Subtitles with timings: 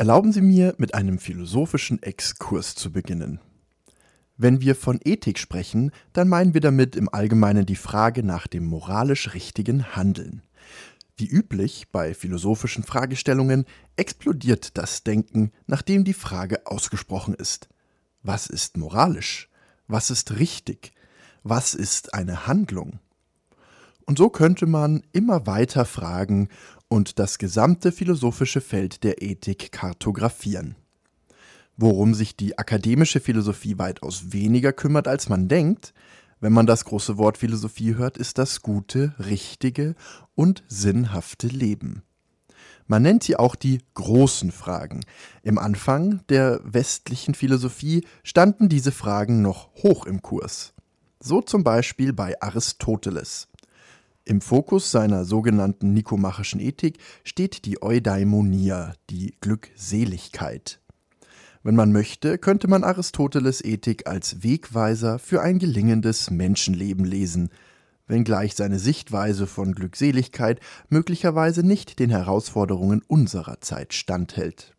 [0.00, 3.40] Erlauben Sie mir, mit einem philosophischen Exkurs zu beginnen.
[4.36, 8.64] Wenn wir von Ethik sprechen, dann meinen wir damit im Allgemeinen die Frage nach dem
[8.64, 10.42] moralisch richtigen Handeln.
[11.16, 13.64] Wie üblich bei philosophischen Fragestellungen
[13.96, 17.68] explodiert das Denken, nachdem die Frage ausgesprochen ist.
[18.22, 19.50] Was ist moralisch?
[19.88, 20.92] Was ist richtig?
[21.42, 23.00] Was ist eine Handlung?
[24.06, 26.50] Und so könnte man immer weiter fragen
[26.88, 30.76] und das gesamte philosophische Feld der Ethik kartografieren.
[31.76, 35.94] Worum sich die akademische Philosophie weitaus weniger kümmert, als man denkt,
[36.40, 39.94] wenn man das große Wort Philosophie hört, ist das gute, richtige
[40.34, 42.02] und sinnhafte Leben.
[42.86, 45.04] Man nennt sie auch die großen Fragen.
[45.42, 50.72] Im Anfang der westlichen Philosophie standen diese Fragen noch hoch im Kurs.
[51.20, 53.48] So zum Beispiel bei Aristoteles.
[54.28, 60.82] Im Fokus seiner sogenannten nikomachischen Ethik steht die Eudaimonia, die Glückseligkeit.
[61.62, 67.48] Wenn man möchte, könnte man Aristoteles Ethik als Wegweiser für ein gelingendes Menschenleben lesen,
[68.06, 74.76] wenngleich seine Sichtweise von Glückseligkeit möglicherweise nicht den Herausforderungen unserer Zeit standhält.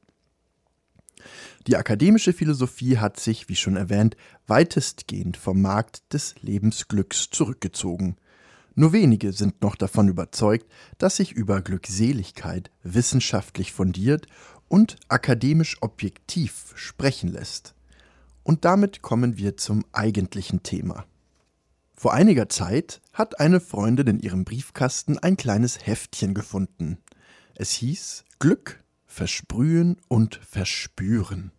[1.65, 8.15] Die akademische Philosophie hat sich, wie schon erwähnt, weitestgehend vom Markt des Lebensglücks zurückgezogen–
[8.75, 10.67] nur wenige sind noch davon überzeugt,
[10.97, 14.27] dass sich über Glückseligkeit wissenschaftlich fundiert
[14.67, 17.75] und akademisch objektiv sprechen lässt.
[18.43, 21.05] Und damit kommen wir zum eigentlichen Thema.
[21.93, 26.97] Vor einiger Zeit hat eine Freundin in ihrem Briefkasten ein kleines Heftchen gefunden.
[27.55, 31.51] Es hieß Glück, Versprühen und Verspüren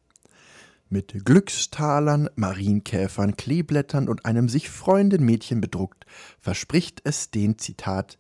[0.91, 6.05] mit Glückstalern, Marienkäfern, Kleeblättern und einem sich freuenden Mädchen bedruckt,
[6.41, 8.19] verspricht es den Zitat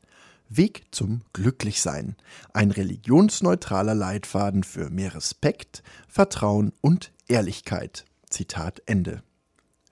[0.48, 2.16] Weg zum Glücklichsein,
[2.52, 8.04] ein religionsneutraler Leitfaden für mehr Respekt, Vertrauen und Ehrlichkeit.
[8.28, 9.22] Zitat Ende.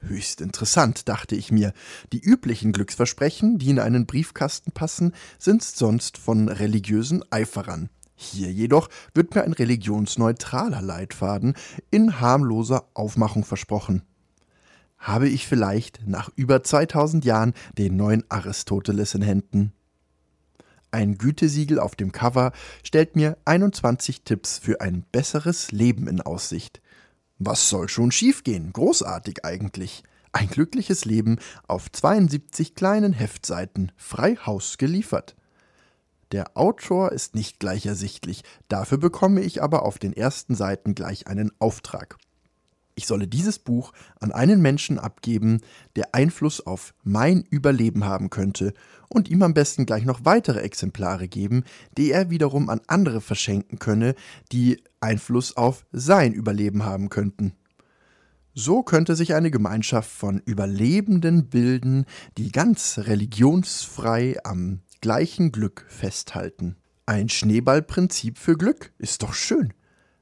[0.00, 1.72] Höchst interessant, dachte ich mir.
[2.12, 7.88] Die üblichen Glücksversprechen, die in einen Briefkasten passen, sind sonst von religiösen Eiferern.
[8.20, 11.54] Hier jedoch wird mir ein religionsneutraler Leitfaden
[11.92, 14.02] in harmloser Aufmachung versprochen.
[14.98, 19.72] Habe ich vielleicht nach über 2000 Jahren den neuen Aristoteles in Händen?
[20.90, 22.50] Ein Gütesiegel auf dem Cover
[22.82, 26.82] stellt mir 21 Tipps für ein besseres Leben in Aussicht.
[27.38, 28.72] Was soll schon schiefgehen?
[28.72, 30.02] Großartig eigentlich.
[30.32, 35.36] Ein glückliches Leben auf 72 kleinen Heftseiten, frei Haus geliefert.
[36.30, 41.26] Der Autor ist nicht gleich ersichtlich, dafür bekomme ich aber auf den ersten Seiten gleich
[41.26, 42.18] einen Auftrag.
[42.98, 45.60] Ich solle dieses Buch an einen Menschen abgeben,
[45.94, 48.74] der Einfluss auf mein Überleben haben könnte,
[49.08, 51.64] und ihm am besten gleich noch weitere Exemplare geben,
[51.96, 54.14] die er wiederum an andere verschenken könne,
[54.52, 57.54] die Einfluss auf sein Überleben haben könnten.
[58.52, 62.04] So könnte sich eine Gemeinschaft von Überlebenden bilden,
[62.36, 66.76] die ganz religionsfrei am gleichen Glück festhalten.
[67.06, 69.72] Ein Schneeballprinzip für Glück ist doch schön.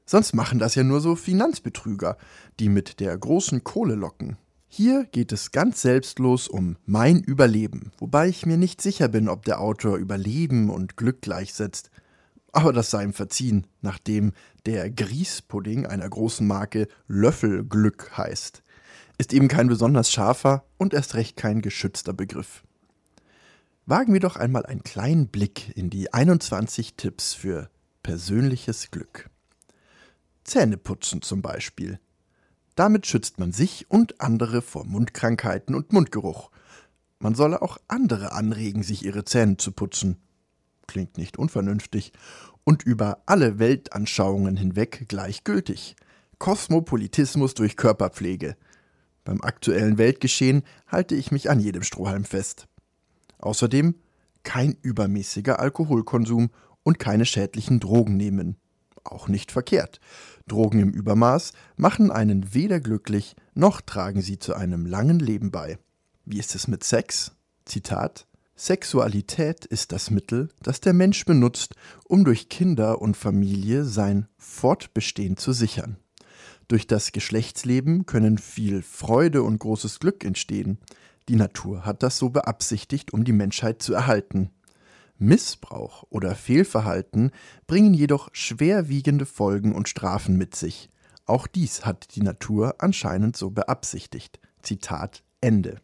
[0.05, 2.17] Sonst machen das ja nur so Finanzbetrüger,
[2.59, 4.37] die mit der großen Kohle locken.
[4.69, 9.45] Hier geht es ganz selbstlos um mein Überleben, wobei ich mir nicht sicher bin, ob
[9.45, 11.89] der Autor Überleben und Glück gleichsetzt.
[12.51, 14.33] Aber das sei ihm verziehen, nachdem
[14.65, 18.63] der Grießpudding einer großen Marke Löffelglück heißt.
[19.17, 22.63] Ist eben kein besonders scharfer und erst recht kein geschützter Begriff.
[23.89, 27.69] Wagen wir doch einmal einen kleinen Blick in die 21 Tipps für
[28.03, 29.29] persönliches Glück.
[30.43, 31.97] Zähneputzen zum Beispiel.
[32.75, 36.51] Damit schützt man sich und andere vor Mundkrankheiten und Mundgeruch.
[37.19, 40.17] Man solle auch andere anregen, sich ihre Zähne zu putzen.
[40.85, 42.11] Klingt nicht unvernünftig
[42.65, 45.95] und über alle Weltanschauungen hinweg gleichgültig.
[46.39, 48.57] Kosmopolitismus durch Körperpflege.
[49.23, 52.67] Beim aktuellen Weltgeschehen halte ich mich an jedem Strohhalm fest.
[53.39, 53.95] Außerdem
[54.43, 56.49] kein übermäßiger Alkoholkonsum
[56.83, 58.57] und keine schädlichen Drogen nehmen.
[59.03, 59.99] Auch nicht verkehrt.
[60.47, 65.77] Drogen im Übermaß machen einen weder glücklich, noch tragen sie zu einem langen Leben bei.
[66.25, 67.33] Wie ist es mit Sex?
[67.65, 71.75] Zitat Sexualität ist das Mittel, das der Mensch benutzt,
[72.05, 75.97] um durch Kinder und Familie sein Fortbestehen zu sichern.
[76.67, 80.79] Durch das Geschlechtsleben können viel Freude und großes Glück entstehen.
[81.29, 84.51] Die Natur hat das so beabsichtigt, um die Menschheit zu erhalten.
[85.17, 87.31] Missbrauch oder Fehlverhalten
[87.65, 90.89] bringen jedoch schwerwiegende Folgen und Strafen mit sich.
[91.25, 94.39] Auch dies hat die Natur anscheinend so beabsichtigt.
[94.61, 95.81] Zitat Ende.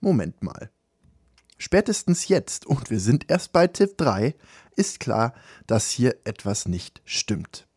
[0.00, 0.70] Moment mal.
[1.58, 4.34] Spätestens jetzt, und wir sind erst bei Tipp 3,
[4.74, 5.34] ist klar,
[5.66, 7.68] dass hier etwas nicht stimmt.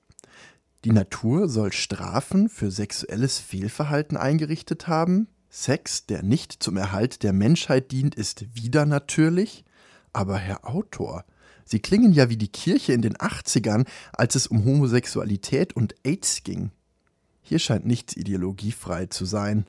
[0.86, 5.28] Die Natur soll Strafen für sexuelles Fehlverhalten eingerichtet haben?
[5.56, 9.64] Sex, der nicht zum Erhalt der Menschheit dient, ist wieder natürlich?
[10.12, 11.26] Aber Herr Autor,
[11.64, 16.44] Sie klingen ja wie die Kirche in den 80ern, als es um Homosexualität und AIDS
[16.44, 16.72] ging.
[17.44, 19.68] Hier scheint nichts ideologiefrei zu sein.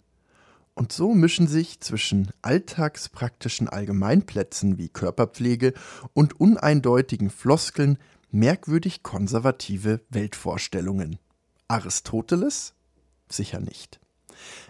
[0.73, 5.75] Und so mischen sich zwischen alltagspraktischen Allgemeinplätzen wie Körperpflege
[6.15, 7.99] und uneindeutigen Floskeln
[8.31, 11.19] merkwürdig konservative Weltvorstellungen.
[11.69, 12.73] Aristoteles?
[13.29, 14.01] Sicher nicht.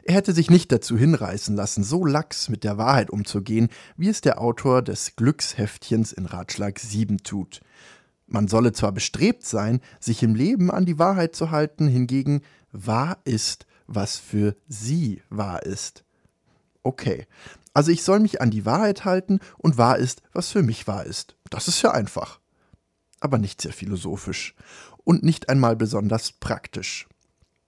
[0.02, 4.20] Er hätte sich nicht dazu hinreißen lassen, so lax mit der Wahrheit umzugehen, wie es
[4.20, 7.60] der Autor des Glücksheftchens in Ratschlag 7 tut.
[8.26, 13.18] Man solle zwar bestrebt sein, sich im Leben an die Wahrheit zu halten, hingegen wahr
[13.24, 16.04] ist, was für sie wahr ist.
[16.82, 17.26] Okay,
[17.72, 21.04] also ich soll mich an die Wahrheit halten und wahr ist, was für mich wahr
[21.04, 21.36] ist.
[21.50, 22.40] Das ist ja einfach
[23.24, 24.54] aber nicht sehr philosophisch
[25.02, 27.08] und nicht einmal besonders praktisch.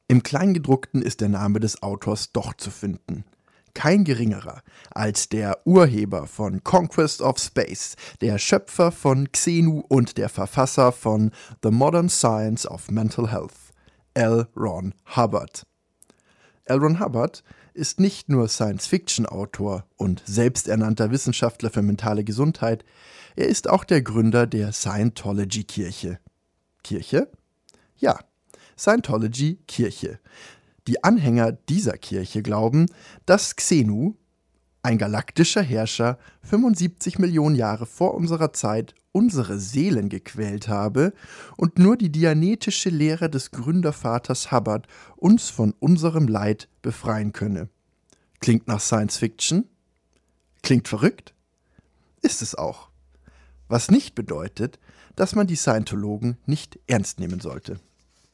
[0.08, 3.24] Im Kleingedruckten ist der Name des Autors doch zu finden.
[3.74, 4.62] Kein geringerer
[4.92, 11.32] als der Urheber von Conquest of Space, der Schöpfer von Xenu und der Verfasser von
[11.62, 13.52] The Modern Science of Mental Health,
[14.14, 14.46] L.
[14.56, 15.66] Ron Hubbard.
[16.66, 16.78] L.
[16.78, 17.42] Ron Hubbard
[17.74, 22.84] ist nicht nur Science-Fiction-Autor und selbsternannter Wissenschaftler für mentale Gesundheit,
[23.34, 26.20] er ist auch der Gründer der Scientology-Kirche.
[26.82, 27.28] Kirche?
[27.98, 28.20] Ja,
[28.78, 30.18] Scientology-Kirche.
[30.86, 32.86] Die Anhänger dieser Kirche glauben,
[33.24, 34.14] dass Xenu,
[34.82, 41.14] ein galaktischer Herrscher, 75 Millionen Jahre vor unserer Zeit unsere Seelen gequält habe
[41.56, 44.86] und nur die dianetische Lehre des Gründervaters Hubbard
[45.16, 47.70] uns von unserem Leid befreien könne.
[48.40, 49.64] Klingt nach Science Fiction?
[50.62, 51.32] Klingt verrückt?
[52.20, 52.90] Ist es auch.
[53.68, 54.78] Was nicht bedeutet,
[55.16, 57.80] dass man die Scientologen nicht ernst nehmen sollte.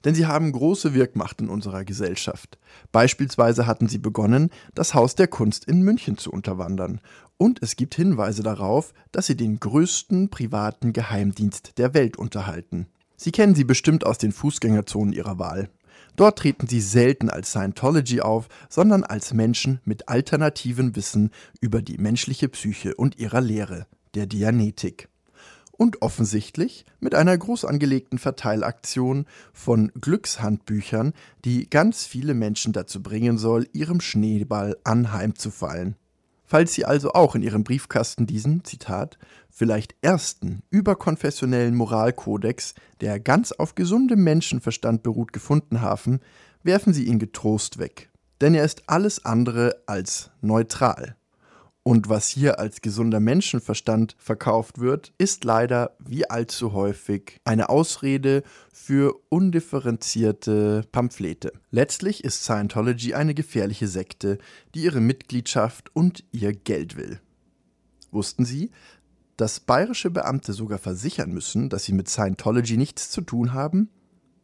[0.05, 2.59] Denn sie haben große Wirkmacht in unserer Gesellschaft.
[2.91, 7.01] Beispielsweise hatten sie begonnen, das Haus der Kunst in München zu unterwandern.
[7.37, 12.87] Und es gibt Hinweise darauf, dass sie den größten privaten Geheimdienst der Welt unterhalten.
[13.17, 15.71] Sie kennen sie bestimmt aus den Fußgängerzonen ihrer Wahl.
[16.17, 21.99] Dort treten sie selten als Scientology auf, sondern als Menschen mit alternativen Wissen über die
[21.99, 25.09] menschliche Psyche und ihrer Lehre, der Dianetik
[25.83, 31.13] und offensichtlich mit einer groß angelegten Verteilaktion von Glückshandbüchern,
[31.45, 35.97] die ganz viele Menschen dazu bringen soll, ihrem Schneeball anheimzufallen.
[36.45, 39.19] Falls Sie also auch in Ihrem Briefkasten diesen, Zitat,
[39.51, 46.21] vielleicht ersten überkonfessionellen Moralkodex, der ganz auf gesundem Menschenverstand beruht, gefunden haben,
[46.63, 48.09] werfen Sie ihn getrost weg.
[48.41, 51.17] Denn er ist alles andere als neutral.
[51.85, 58.45] Und was hier als gesunder Menschenverstand verkauft wird, ist leider wie allzu häufig eine Ausrede
[58.73, 61.53] für undifferenzierte Pamphlete.
[61.73, 64.39] Letztlich ist Scientology eine gefährliche Sekte,
[64.77, 67.21] die ihre Mitgliedschaft und ihr Geld will.
[68.13, 68.71] Wussten Sie,
[69.37, 73.89] dass bayerische Beamte sogar versichern müssen, dass sie mit Scientology nichts zu tun haben?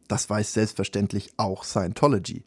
[0.09, 2.43] Das weiß selbstverständlich auch Scientology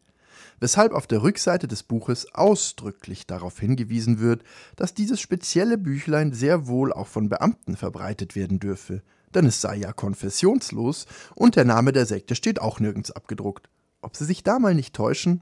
[0.63, 4.45] weshalb auf der Rückseite des Buches ausdrücklich darauf hingewiesen wird,
[4.77, 9.03] dass dieses spezielle Büchlein sehr wohl auch von Beamten verbreitet werden dürfe,
[9.35, 13.69] denn es sei ja konfessionslos und der Name der Sekte steht auch nirgends abgedruckt.
[14.03, 15.41] Ob sie sich da mal nicht täuschen?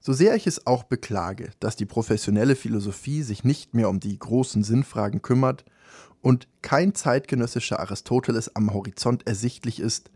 [0.00, 4.18] So sehr ich es auch beklage, dass die professionelle Philosophie sich nicht mehr um die
[4.18, 5.64] großen Sinnfragen kümmert
[6.22, 10.10] und kein zeitgenössischer Aristoteles am Horizont ersichtlich ist,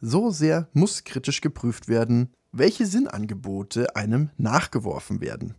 [0.00, 5.54] so sehr muss kritisch geprüft werden, welche Sinnangebote einem nachgeworfen werden.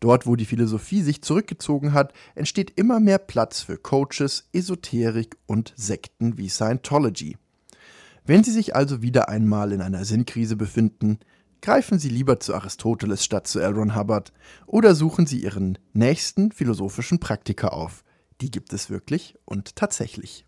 [0.00, 5.72] Dort, wo die Philosophie sich zurückgezogen hat, entsteht immer mehr Platz für Coaches, Esoterik und
[5.76, 7.36] Sekten wie Scientology.
[8.24, 11.18] Wenn Sie sich also wieder einmal in einer Sinnkrise befinden,
[11.60, 13.94] greifen Sie lieber zu Aristoteles statt zu L.
[13.94, 14.32] Hubbard
[14.66, 18.04] oder suchen Sie Ihren nächsten philosophischen Praktiker auf.
[18.40, 20.44] Die gibt es wirklich und tatsächlich.